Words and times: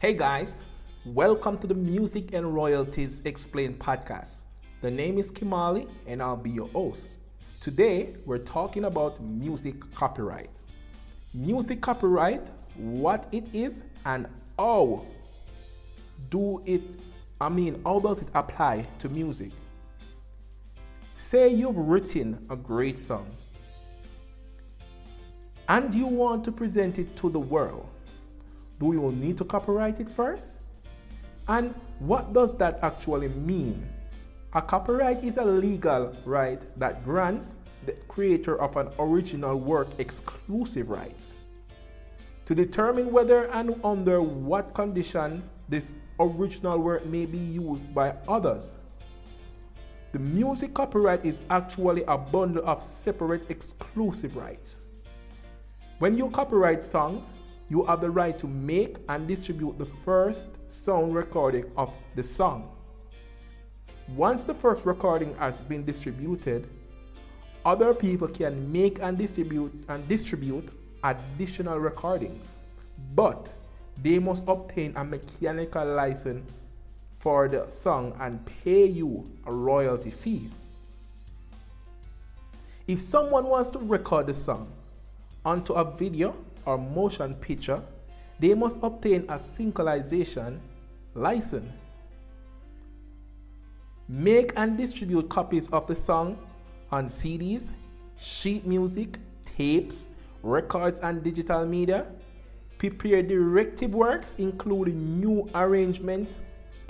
Hey 0.00 0.14
guys, 0.14 0.62
welcome 1.04 1.58
to 1.58 1.66
the 1.66 1.74
Music 1.74 2.32
and 2.32 2.54
Royalties 2.54 3.20
Explained 3.26 3.78
podcast. 3.78 4.44
The 4.80 4.90
name 4.90 5.18
is 5.18 5.30
Kimali 5.30 5.90
and 6.06 6.22
I'll 6.22 6.38
be 6.38 6.48
your 6.48 6.68
host. 6.68 7.18
Today 7.60 8.14
we're 8.24 8.38
talking 8.38 8.86
about 8.86 9.22
music 9.22 9.74
copyright. 9.94 10.48
Music 11.34 11.82
copyright, 11.82 12.50
what 12.76 13.28
it 13.30 13.54
is 13.54 13.84
and 14.06 14.26
how 14.58 15.04
do 16.30 16.62
it 16.64 16.80
I 17.38 17.50
mean 17.50 17.82
how 17.84 18.00
does 18.00 18.22
it 18.22 18.28
apply 18.34 18.86
to 19.00 19.10
music? 19.10 19.50
Say 21.14 21.52
you've 21.52 21.76
written 21.76 22.46
a 22.48 22.56
great 22.56 22.96
song 22.96 23.26
and 25.68 25.94
you 25.94 26.06
want 26.06 26.42
to 26.46 26.52
present 26.52 26.98
it 26.98 27.14
to 27.16 27.28
the 27.28 27.38
world. 27.38 27.86
Do 28.80 28.92
you 28.92 29.12
need 29.12 29.38
to 29.38 29.44
copyright 29.44 30.00
it 30.00 30.08
first? 30.08 30.62
And 31.46 31.74
what 32.00 32.32
does 32.32 32.56
that 32.56 32.80
actually 32.82 33.28
mean? 33.28 33.88
A 34.54 34.62
copyright 34.62 35.22
is 35.22 35.36
a 35.36 35.44
legal 35.44 36.12
right 36.24 36.60
that 36.78 37.04
grants 37.04 37.54
the 37.86 37.92
creator 38.08 38.60
of 38.60 38.76
an 38.76 38.88
original 38.98 39.56
work 39.58 39.88
exclusive 39.98 40.88
rights. 40.88 41.36
To 42.46 42.54
determine 42.54 43.12
whether 43.12 43.44
and 43.52 43.78
under 43.84 44.20
what 44.20 44.74
condition 44.74 45.44
this 45.68 45.92
original 46.18 46.78
work 46.78 47.06
may 47.06 47.26
be 47.26 47.38
used 47.38 47.94
by 47.94 48.16
others 48.26 48.76
the 50.12 50.18
music 50.18 50.74
copyright 50.74 51.24
is 51.24 51.42
actually 51.50 52.02
a 52.08 52.18
bundle 52.18 52.68
of 52.68 52.82
separate 52.82 53.48
exclusive 53.48 54.34
rights. 54.34 54.82
When 56.00 56.16
you 56.16 56.30
copyright 56.30 56.82
songs, 56.82 57.32
you 57.70 57.84
have 57.84 58.00
the 58.00 58.10
right 58.10 58.36
to 58.36 58.48
make 58.48 58.96
and 59.08 59.28
distribute 59.28 59.78
the 59.78 59.86
first 59.86 60.48
sound 60.68 61.14
recording 61.14 61.64
of 61.76 61.94
the 62.16 62.22
song. 62.22 62.68
Once 64.08 64.42
the 64.42 64.52
first 64.52 64.84
recording 64.84 65.34
has 65.36 65.62
been 65.62 65.84
distributed, 65.84 66.68
other 67.64 67.94
people 67.94 68.26
can 68.26 68.70
make 68.72 69.00
and 69.00 69.16
distribute 69.16 69.72
and 69.88 70.06
distribute 70.08 70.68
additional 71.04 71.78
recordings, 71.78 72.52
but 73.14 73.48
they 74.02 74.18
must 74.18 74.44
obtain 74.48 74.92
a 74.96 75.04
mechanical 75.04 75.86
license 75.86 76.50
for 77.18 77.48
the 77.48 77.70
song 77.70 78.16
and 78.18 78.44
pay 78.64 78.84
you 78.84 79.22
a 79.46 79.52
royalty 79.52 80.10
fee. 80.10 80.48
If 82.88 82.98
someone 82.98 83.44
wants 83.44 83.68
to 83.70 83.78
record 83.78 84.26
the 84.26 84.34
song 84.34 84.72
onto 85.44 85.74
a 85.74 85.84
video 85.84 86.34
or 86.64 86.78
motion 86.78 87.34
picture, 87.34 87.82
they 88.38 88.54
must 88.54 88.78
obtain 88.82 89.22
a 89.22 89.34
synchronization 89.34 90.58
license. 91.14 91.70
Make 94.08 94.52
and 94.56 94.76
distribute 94.76 95.28
copies 95.28 95.68
of 95.70 95.86
the 95.86 95.94
song 95.94 96.38
on 96.90 97.06
CDs, 97.06 97.70
sheet 98.16 98.66
music, 98.66 99.18
tapes, 99.44 100.10
records, 100.42 100.98
and 101.00 101.22
digital 101.22 101.64
media. 101.66 102.06
Prepare 102.78 103.22
directive 103.22 103.94
works, 103.94 104.34
including 104.38 105.20
new 105.20 105.48
arrangements 105.54 106.38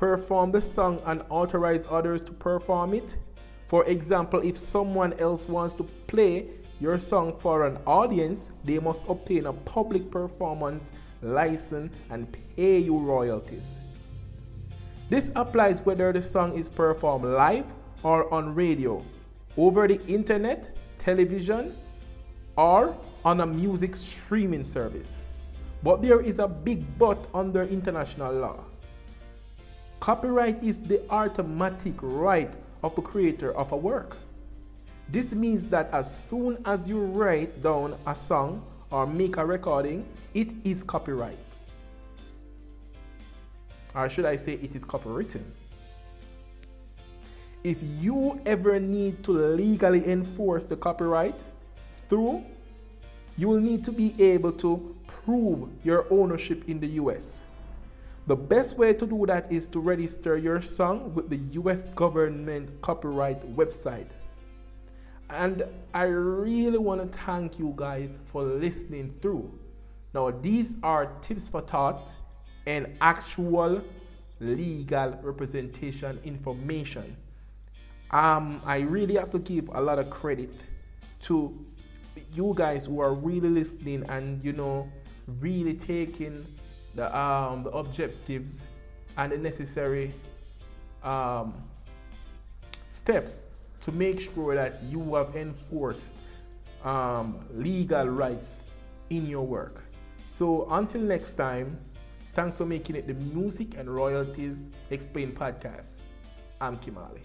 perform 0.00 0.50
the 0.50 0.60
song 0.62 0.98
and 1.04 1.22
authorize 1.28 1.84
others 1.90 2.22
to 2.22 2.32
perform 2.32 2.94
it. 2.94 3.18
For 3.66 3.84
example, 3.84 4.40
if 4.40 4.56
someone 4.56 5.12
else 5.20 5.46
wants 5.46 5.74
to 5.74 5.84
play 5.84 6.46
your 6.80 6.98
song 6.98 7.36
for 7.38 7.66
an 7.66 7.78
audience, 7.86 8.50
they 8.64 8.78
must 8.78 9.06
obtain 9.08 9.46
a 9.46 9.52
public 9.52 10.10
performance 10.10 10.92
license 11.22 11.92
and 12.08 12.26
pay 12.56 12.78
you 12.78 12.98
royalties. 12.98 13.76
This 15.10 15.30
applies 15.36 15.84
whether 15.84 16.12
the 16.12 16.22
song 16.22 16.56
is 16.56 16.70
performed 16.70 17.26
live 17.26 17.66
or 18.02 18.32
on 18.32 18.54
radio, 18.54 19.04
over 19.56 19.86
the 19.86 20.00
internet, 20.06 20.70
television, 20.98 21.76
or 22.56 22.96
on 23.24 23.40
a 23.40 23.46
music 23.46 23.94
streaming 23.94 24.64
service. 24.64 25.18
But 25.82 26.00
there 26.00 26.20
is 26.20 26.38
a 26.38 26.48
big 26.48 26.84
but 26.98 27.18
under 27.34 27.64
international 27.64 28.32
law. 28.34 28.64
Copyright 29.98 30.62
is 30.62 30.80
the 30.80 31.02
automatic 31.10 31.94
right 32.00 32.52
of 32.82 32.94
the 32.94 33.02
creator 33.02 33.54
of 33.54 33.72
a 33.72 33.76
work. 33.76 34.16
This 35.10 35.34
means 35.34 35.66
that 35.68 35.90
as 35.92 36.28
soon 36.28 36.58
as 36.64 36.88
you 36.88 37.00
write 37.00 37.60
down 37.62 37.96
a 38.06 38.14
song 38.14 38.62
or 38.92 39.08
make 39.08 39.38
a 39.38 39.44
recording, 39.44 40.06
it 40.34 40.48
is 40.62 40.84
copyright. 40.84 41.36
Or 43.92 44.08
should 44.08 44.24
I 44.24 44.36
say, 44.36 44.52
it 44.52 44.76
is 44.76 44.84
copywritten. 44.84 45.42
If 47.64 47.78
you 47.98 48.40
ever 48.46 48.78
need 48.78 49.24
to 49.24 49.32
legally 49.32 50.08
enforce 50.08 50.66
the 50.66 50.76
copyright 50.76 51.42
through, 52.08 52.44
you 53.36 53.48
will 53.48 53.60
need 53.60 53.84
to 53.86 53.92
be 53.92 54.14
able 54.22 54.52
to 54.52 54.94
prove 55.08 55.68
your 55.82 56.06
ownership 56.10 56.68
in 56.68 56.78
the 56.78 56.86
US. 57.02 57.42
The 58.28 58.36
best 58.36 58.78
way 58.78 58.92
to 58.92 59.06
do 59.06 59.26
that 59.26 59.50
is 59.50 59.66
to 59.68 59.80
register 59.80 60.36
your 60.36 60.60
song 60.60 61.12
with 61.14 61.30
the 61.30 61.38
US 61.60 61.90
government 61.90 62.80
copyright 62.80 63.42
website. 63.56 64.10
And 65.32 65.62
I 65.94 66.04
really 66.04 66.78
want 66.78 67.00
to 67.00 67.18
thank 67.18 67.58
you 67.58 67.72
guys 67.76 68.18
for 68.26 68.42
listening 68.42 69.14
through. 69.22 69.58
Now, 70.12 70.30
these 70.30 70.78
are 70.82 71.06
tips 71.22 71.48
for 71.48 71.60
thoughts 71.60 72.16
and 72.66 72.96
actual 73.00 73.82
legal 74.40 75.18
representation 75.22 76.18
information. 76.24 77.16
Um, 78.10 78.60
I 78.66 78.80
really 78.80 79.14
have 79.14 79.30
to 79.30 79.38
give 79.38 79.68
a 79.72 79.80
lot 79.80 79.98
of 79.98 80.10
credit 80.10 80.56
to 81.20 81.64
you 82.32 82.52
guys 82.56 82.86
who 82.86 83.00
are 83.00 83.14
really 83.14 83.48
listening 83.48 84.04
and 84.08 84.42
you 84.44 84.52
know 84.52 84.90
really 85.40 85.74
taking 85.74 86.44
the, 86.94 87.16
um, 87.16 87.62
the 87.62 87.70
objectives 87.70 88.64
and 89.16 89.30
the 89.30 89.38
necessary 89.38 90.12
um, 91.04 91.54
steps 92.88 93.44
to 93.80 93.92
make 93.92 94.20
sure 94.20 94.54
that 94.54 94.82
you 94.84 95.14
have 95.14 95.36
enforced 95.36 96.14
um, 96.84 97.40
legal 97.54 98.06
rights 98.06 98.70
in 99.10 99.26
your 99.26 99.46
work. 99.46 99.84
So 100.26 100.66
until 100.70 101.00
next 101.02 101.32
time, 101.32 101.78
thanks 102.34 102.58
for 102.58 102.66
making 102.66 102.96
it 102.96 103.06
the 103.06 103.14
Music 103.14 103.76
and 103.76 103.92
Royalties 103.92 104.68
Explained 104.90 105.36
podcast. 105.36 106.02
I'm 106.60 106.76
Kimali. 106.76 107.20